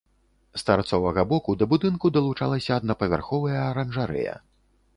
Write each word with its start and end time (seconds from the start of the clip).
З 0.59 0.61
тарцовага 0.69 1.25
боку 1.31 1.55
да 1.59 1.67
будынку 1.75 2.11
далучалася 2.17 2.71
аднапавярховая 2.81 3.61
аранжарэя. 3.69 4.35